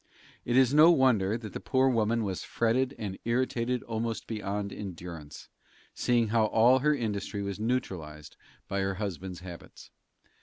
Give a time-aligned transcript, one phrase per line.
[0.45, 5.47] It is no wonder that the poor woman was fretted and irritated almost beyond endurance,
[5.93, 8.35] seeing how all her industry was neutralized
[8.67, 9.91] by her husband's habits.